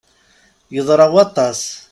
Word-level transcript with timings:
Yeḍra 0.75 1.05
waṭas! 1.13 1.61